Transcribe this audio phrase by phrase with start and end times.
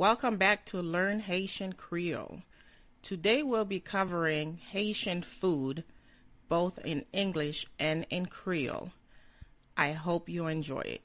[0.00, 2.40] Welcome back to Learn Haitian Creole.
[3.02, 5.84] Today we'll be covering Haitian food
[6.48, 8.92] both in English and in Creole.
[9.76, 11.02] I hope you enjoy it.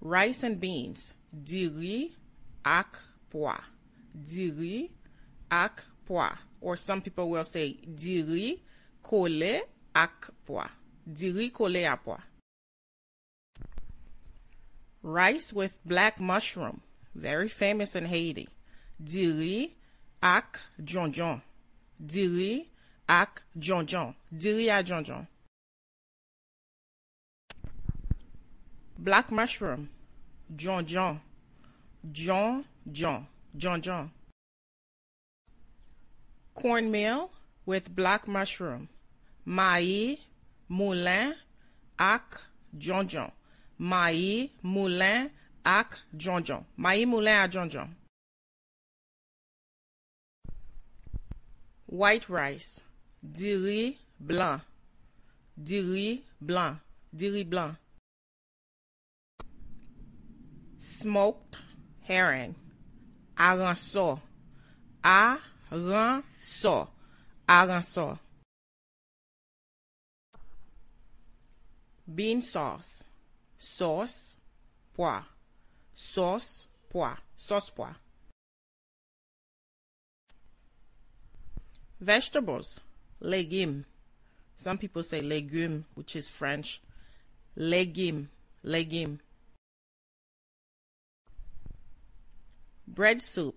[0.00, 2.14] Rice and beans, diri
[2.64, 3.58] ak pois.
[4.14, 4.90] Diri
[5.50, 6.45] ak pois.
[6.60, 8.62] Or some people will say diri
[9.02, 9.62] kole
[9.94, 10.70] ak pois.
[11.10, 12.20] Diri kole pois.
[15.02, 16.80] Rice with black mushroom,
[17.14, 18.48] very famous in Haiti.
[19.02, 19.76] Diri
[20.22, 21.42] ak jonjon.
[22.04, 22.68] Diri
[23.08, 24.14] ak jonjon.
[24.36, 25.26] Diri à jonjon.
[28.98, 29.88] Black mushroom,
[30.56, 31.20] jonjon.
[32.12, 32.64] Jonjon.
[32.90, 33.26] jon.
[33.56, 34.10] Jonjon.
[36.56, 37.30] cornmeal
[37.66, 38.88] with black mushroom,
[39.46, 40.18] maï,
[40.68, 41.34] moulin,
[41.98, 42.40] ak,
[42.76, 43.30] jonjon.
[43.78, 45.30] Maï, moulin,
[45.64, 46.64] ak, jonjon.
[46.76, 47.88] Maï, moulin, ak, jonjon.
[51.86, 52.80] White rice,
[53.22, 54.60] diri blan,
[55.62, 56.80] diri blan,
[57.14, 57.76] diri blan.
[60.78, 61.56] Smoked
[62.02, 62.54] herring,
[63.38, 64.20] aranso,
[65.04, 65.38] a,
[65.70, 66.22] Arançon.
[66.40, 66.88] Arançon.
[67.48, 68.18] Arançon.
[72.06, 73.04] Bean sauce.
[73.58, 74.36] Sauce.
[74.94, 75.24] Pois.
[75.94, 76.68] Sauce.
[76.88, 77.18] Pois.
[77.36, 77.94] Sauce pois.
[82.00, 82.80] Vegetables.
[83.20, 83.84] Légumes.
[84.54, 86.80] Some people say légumes, which is French.
[87.56, 88.28] Légumes.
[88.64, 89.18] Légumes.
[92.86, 93.56] Bread soup,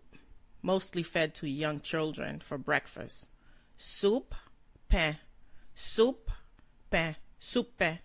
[0.61, 3.29] mostly fed to young children for breakfast.
[3.77, 4.35] Soup,
[4.87, 5.17] pain.
[5.73, 6.29] Soup,
[6.89, 7.15] pain.
[7.39, 7.99] Soup, pain.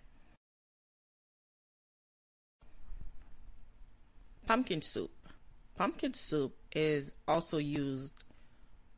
[4.45, 5.11] Pumpkin soup.
[5.75, 8.13] Pumpkin soup is also used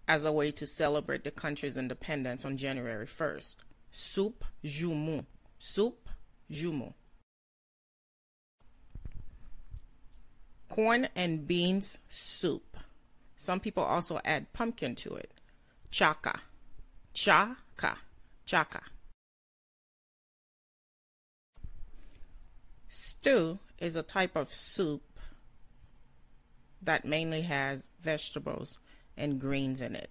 [0.07, 3.55] as a way to celebrate the country's independence on January 1st.
[3.91, 5.25] Soup jumeau.
[5.59, 6.09] Soup
[6.51, 6.93] jumeau.
[10.69, 12.77] Corn and beans soup.
[13.37, 15.31] Some people also add pumpkin to it.
[15.91, 16.41] Chaka.
[17.13, 17.97] Chaka.
[18.45, 18.81] Chaka.
[22.89, 25.03] Stew is a type of soup
[26.81, 28.79] that mainly has vegetables
[29.15, 30.09] and greens in it.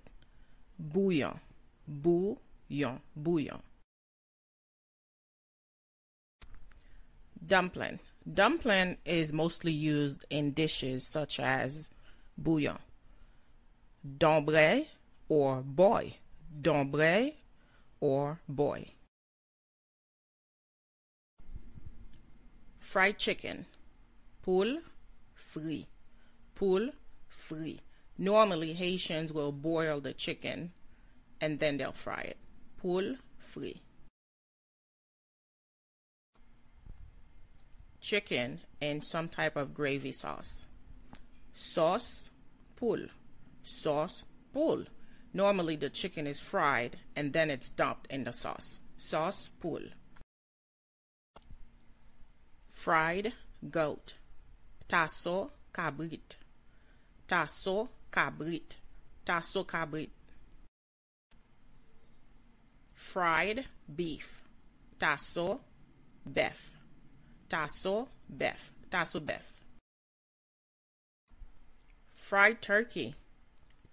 [0.78, 1.40] Bouillon.
[1.88, 3.00] Bouillon.
[3.16, 3.62] Bouillon.
[7.46, 8.00] Dumpling.
[8.32, 11.90] Dumpling is mostly used in dishes such as
[12.36, 12.78] bouillon,
[14.18, 14.86] d'ombre
[15.28, 16.16] or boy,
[16.60, 17.32] d'ombre
[18.00, 18.92] or boy.
[22.78, 23.66] Fried chicken,
[24.42, 24.80] poule
[25.34, 25.86] frit,
[26.54, 26.90] poule
[27.28, 27.80] frit.
[28.18, 30.72] Normally, Haitians will boil the chicken
[31.40, 32.38] and then they'll fry it.
[32.78, 33.78] Poule frit.
[38.06, 40.66] chicken in some type of gravy sauce.
[41.54, 42.30] Sauce
[42.76, 43.08] poule.
[43.66, 44.84] Sauce poule.
[45.34, 48.78] Normally the chicken is fried and then it's dumped in the sauce.
[48.96, 49.88] Sauce poule.
[52.70, 53.32] Fried
[53.68, 54.14] goat.
[54.88, 56.36] Tasso cabrit.
[57.26, 58.76] Tasso cabrit.
[59.24, 60.10] Tasso cabrit.
[62.94, 64.42] Fried beef.
[64.98, 65.60] Tasso
[66.32, 66.76] beef.
[67.48, 68.72] Tasso beef.
[68.90, 69.64] Tasso beef.
[72.14, 73.16] Fried turkey.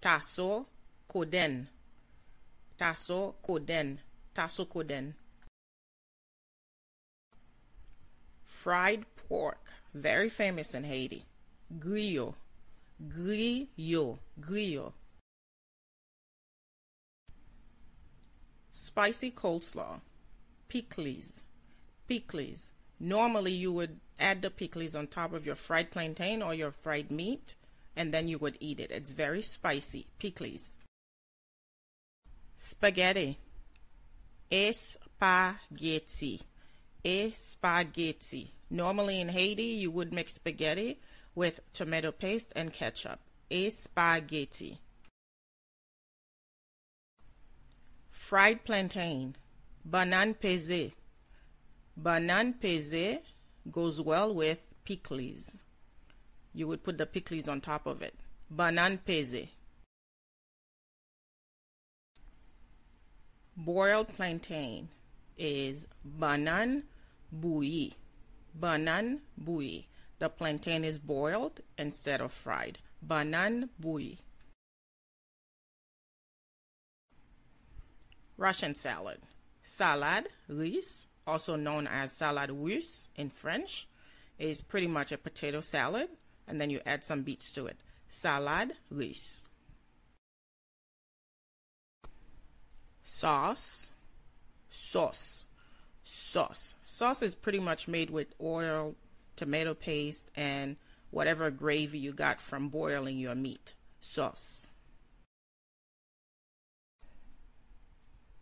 [0.04, 0.66] Tasso
[1.08, 1.66] koden.
[2.76, 3.96] Tasso koden.
[4.34, 5.14] Tasso koden.
[8.44, 9.64] Fried pork.
[9.94, 11.24] Very famous in Haiti.
[11.78, 12.34] Griot.
[13.08, 14.18] Griot.
[14.38, 14.92] Griot.
[18.72, 20.02] Spicy coleslaw.
[20.68, 21.42] Pickles.
[22.06, 22.70] Pickles.
[23.00, 27.10] Normally, you would add the pickles on top of your fried plantain or your fried
[27.10, 27.54] meat,
[27.96, 28.90] and then you would eat it.
[28.90, 30.06] It's very spicy.
[30.18, 30.70] Pickles.
[32.56, 33.38] Spaghetti.
[34.50, 36.42] Spaghetti.
[37.32, 38.54] Spaghetti.
[38.70, 41.00] Normally in Haiti, you would mix spaghetti
[41.34, 43.20] with tomato paste and ketchup.
[43.50, 44.80] Spaghetti.
[48.10, 49.36] Fried plantain.
[49.88, 50.92] Banane pesée.
[52.00, 53.20] Banane pesée
[53.70, 55.58] goes well with pickles.
[56.54, 58.14] You would put the pickles on top of it.
[58.54, 59.48] Banane pesée.
[63.56, 64.88] Boiled plantain
[65.36, 66.84] is banan
[67.32, 67.94] bouilli.
[68.54, 69.86] Banan bouilli.
[70.20, 72.78] The plantain is boiled instead of fried.
[73.02, 74.18] Banan bouilli.
[78.36, 79.18] Russian salad.
[79.62, 83.88] Salad, riz, also known as salad russe in French,
[84.38, 86.08] is pretty much a potato salad,
[86.46, 87.76] and then you add some beets to it.
[88.08, 89.48] Salad russe.
[93.02, 93.90] Sauce,
[94.70, 95.46] sauce,
[96.04, 96.74] sauce.
[96.80, 98.94] Sauce is pretty much made with oil,
[99.36, 100.76] tomato paste, and
[101.10, 103.74] whatever gravy you got from boiling your meat.
[104.00, 104.68] Sauce.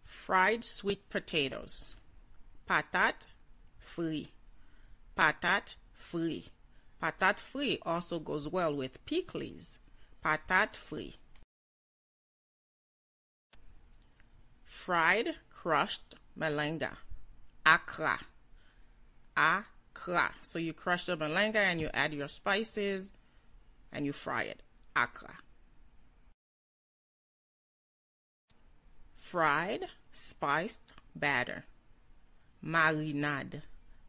[0.05, 1.97] Fried sweet potatoes.
[2.69, 3.27] Patat
[3.79, 4.29] free.
[5.19, 6.47] Patat free.
[7.03, 9.81] Patat free also goes well with pickles.
[10.25, 11.17] Patat free.
[14.65, 16.97] Fried crushed malanga.
[17.67, 18.21] Akra.
[19.37, 20.33] Akra.
[20.43, 23.13] So you crush the malanga and you add your spices
[23.93, 24.63] and you fry it.
[24.95, 25.39] Akra.
[29.17, 30.83] Fried spiced
[31.17, 31.65] batter.
[32.65, 33.63] Marinade.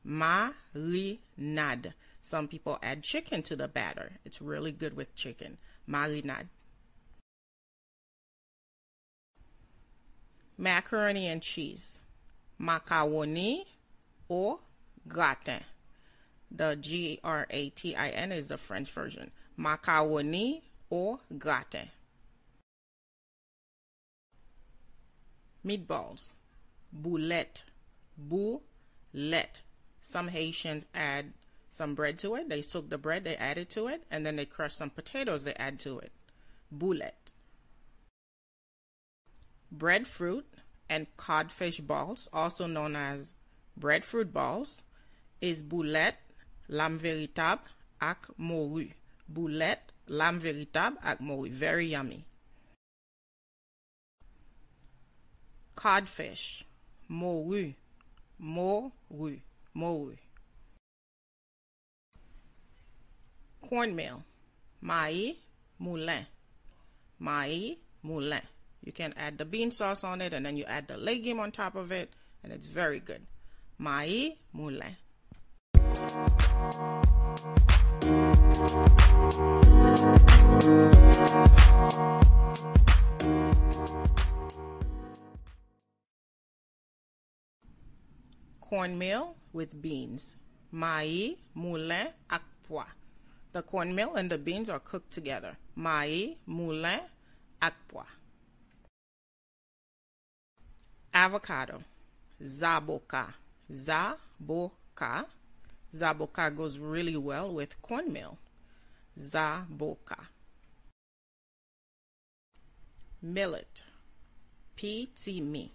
[0.05, 1.93] Marinade.
[2.25, 4.13] Some people add chicken to the batter.
[4.23, 5.57] It's really good with chicken.
[5.87, 6.47] Marinade.
[10.57, 11.99] Macaroni and cheese.
[12.57, 13.67] Macaroni
[14.29, 14.59] or
[15.05, 15.63] gratin.
[16.49, 19.31] The G R A T I N is the French version.
[19.57, 21.89] Macaroni or gratin.
[25.65, 26.35] Meatballs.
[26.93, 27.63] Boulette.
[28.17, 29.61] Boulette.
[29.99, 31.33] Some Haitians add
[31.73, 32.49] some bread to it.
[32.49, 35.43] They soak the bread, they add it to it, and then they crush some potatoes,
[35.43, 36.11] they add to it.
[36.71, 37.31] Boulette.
[39.71, 40.45] Breadfruit
[40.87, 43.33] and codfish balls, also known as
[43.75, 44.83] breadfruit balls,
[45.41, 46.19] is boulette,
[46.67, 47.65] lame véritable,
[47.99, 48.91] ak morue.
[49.27, 51.49] Boulette, lame véritable, ak morue.
[51.49, 52.27] Very yummy.
[55.75, 56.65] Codfish,
[57.07, 57.73] morue,
[58.37, 59.41] morue,
[59.73, 60.17] morue.
[63.63, 64.21] Cornmeal,
[64.83, 65.37] Maï
[65.79, 66.25] moulin,
[67.21, 68.41] Maï moulin.
[68.83, 71.51] You can add the bean sauce on it and then you add the legume on
[71.51, 72.09] top of it,
[72.43, 73.25] and it's very good.
[73.79, 74.95] Maï moulin.
[88.59, 90.35] Cornmeal with beans.
[90.73, 93.02] Maï moulin ak pois.
[93.53, 95.57] The cornmeal and the beans are cooked together.
[95.77, 97.01] Maïs moulin
[97.61, 97.75] ak.
[101.13, 101.83] Avocado.
[102.41, 103.33] Zaboka.
[103.71, 105.25] Zaboka.
[105.95, 108.39] Zaboka goes really well with cornmeal.
[109.19, 110.17] Zaboka.
[113.21, 113.83] Millet.
[114.75, 115.69] Pitimi.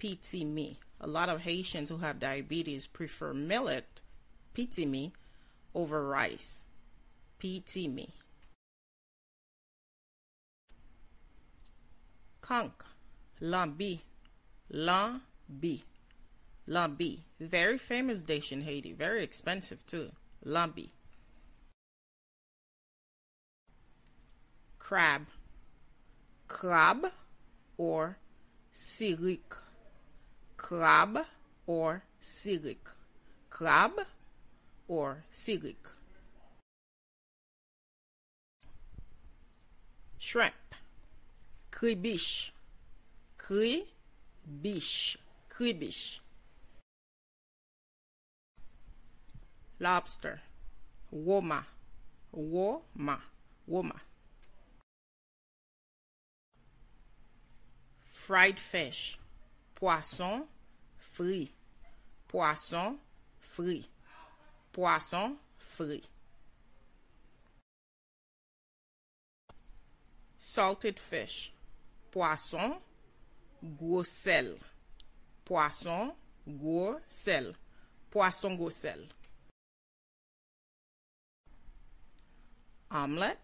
[0.00, 0.76] Pitimi.
[1.00, 4.00] A lot of Haitians who have diabetes prefer millet,
[4.54, 5.12] pitimi,
[5.74, 6.64] over rice.
[7.40, 8.10] Pitimi.
[12.40, 12.72] Conch.
[13.40, 14.00] Lambi.
[14.72, 15.82] Lambi.
[16.68, 17.20] Lambi.
[17.40, 18.92] Very famous dish in Haiti.
[18.92, 20.12] Very expensive too.
[20.46, 20.90] Lambi.
[24.78, 25.26] Crab.
[26.48, 27.06] Crab
[27.78, 28.18] or
[28.74, 29.56] sirik.
[30.56, 31.18] Crab
[31.66, 32.92] or sirik.
[33.50, 33.92] Crab
[34.88, 35.76] or Sirik.
[40.18, 40.54] Shrimp,
[41.70, 42.50] kribish,
[43.38, 45.16] kribish,
[45.50, 46.18] kribish.
[49.80, 50.40] Lobster,
[51.14, 51.64] woma,
[52.34, 53.18] woma,
[53.70, 54.00] woma.
[58.06, 59.18] Fried fish,
[59.74, 60.44] poisson,
[60.96, 61.52] fri,
[62.28, 62.96] poisson,
[63.38, 63.86] fri.
[64.74, 66.02] poason fri.
[70.38, 71.52] Salted fish,
[72.10, 72.74] poason,
[73.80, 74.54] gwo sel.
[75.44, 76.12] Poason,
[76.48, 77.54] gwo sel.
[78.10, 79.06] Poason gwo sel.
[82.90, 83.40] Omelette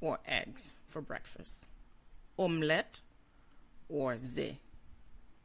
[0.00, 1.66] or eggs for breakfast.
[2.38, 3.00] Omelette
[3.88, 4.58] or ze.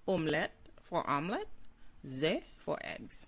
[0.07, 1.49] Omelette for omelette,
[2.07, 3.27] ze for eggs.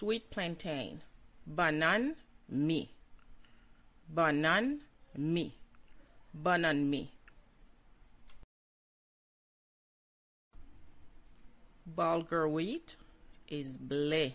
[0.00, 1.02] sweet plantain,
[1.46, 2.14] banan
[2.48, 2.90] mi,
[4.08, 4.80] banan
[5.14, 5.54] mi,
[6.32, 7.12] banan mi.
[11.94, 12.96] Bulgur wheat
[13.48, 14.32] is blé,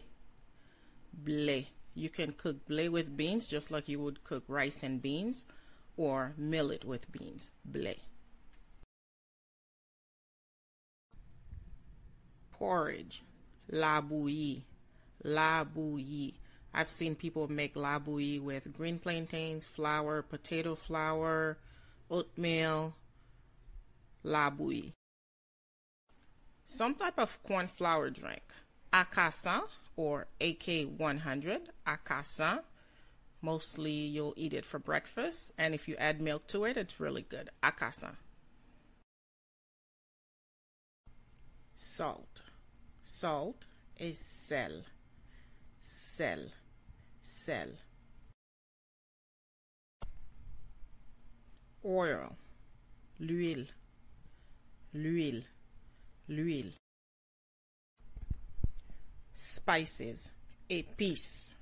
[1.24, 1.66] blé.
[1.96, 5.46] You can cook blé with beans just like you would cook rice and beans
[5.98, 7.96] or millet with beans, blé.
[12.52, 13.24] Porridge,
[13.68, 14.66] la bouillie
[15.26, 16.36] La bouillie.
[16.72, 21.58] I've seen people make la bouillie with green plantains, flour, potato flour,
[22.12, 22.94] oatmeal.
[24.22, 24.94] La bouillie.
[26.68, 28.44] Some type of corn flour drink.
[28.94, 29.64] Acassin
[29.96, 31.70] or AK100.
[31.88, 32.60] Acassin.
[33.42, 37.24] Mostly you'll eat it for breakfast, and if you add milk to it, it's really
[37.24, 37.50] good.
[37.64, 38.16] Acassin.
[41.76, 42.42] Salt.
[43.02, 43.66] Salt
[43.98, 44.84] is sel.
[46.16, 46.50] Sel.
[47.22, 47.72] Sel.
[51.84, 52.38] Oil.
[53.20, 53.68] L'huile.
[54.94, 55.44] L'huile.
[56.30, 56.72] L'huile.
[59.34, 60.32] Spices.
[60.70, 61.56] Épices.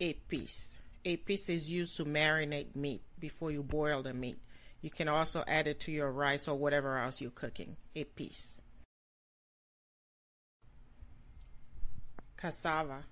[0.00, 0.78] Épices.
[1.04, 4.38] Épices is used to marinate meat before you boil the meat.
[4.80, 7.76] You can also add it to your rice or whatever else you're cooking.
[7.94, 8.62] Épices.
[12.38, 13.04] Cassava.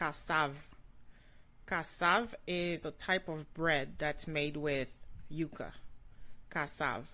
[0.00, 0.56] Cassave.
[1.66, 4.88] Cassave is a type of bread that's made with
[5.30, 5.72] yuca.
[6.50, 7.04] Cassave.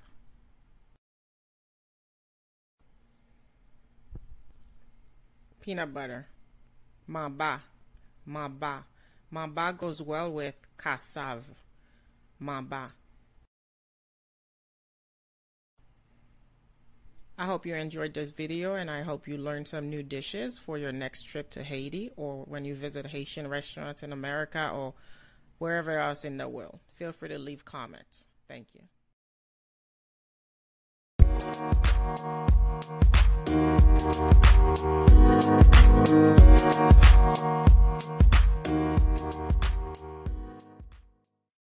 [5.61, 6.29] Peanut butter.
[7.09, 7.61] Mamba.
[8.25, 8.85] Mamba.
[9.33, 11.43] Mamba goes well with cassave.
[12.39, 12.93] Mamba.
[17.39, 20.79] I hope you enjoyed this video and I hope you learned some new dishes for
[20.79, 24.95] your next trip to Haiti or when you visit Haitian restaurants in America or
[25.59, 26.81] wherever else in the world.
[26.95, 28.29] Feel free to leave comments.
[28.49, 28.85] Thank you.